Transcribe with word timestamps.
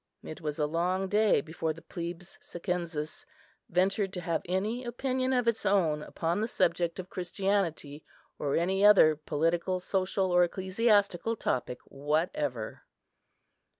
It 0.23 0.41
was 0.41 0.57
a 0.57 0.65
long 0.65 1.07
day 1.09 1.41
before 1.41 1.73
the 1.73 1.83
Plebs 1.83 2.39
Siccensis 2.41 3.23
ventured 3.69 4.11
to 4.13 4.21
have 4.21 4.41
any 4.45 4.83
opinion 4.83 5.31
of 5.31 5.47
its 5.47 5.63
own 5.63 6.01
upon 6.01 6.41
the 6.41 6.47
subject 6.47 6.97
of 6.97 7.11
Christianity, 7.11 8.03
or 8.39 8.55
any 8.55 8.83
other 8.83 9.15
political, 9.15 9.79
social, 9.79 10.31
or 10.31 10.43
ecclesiastical 10.43 11.35
topic 11.35 11.77
whatever. 11.85 12.81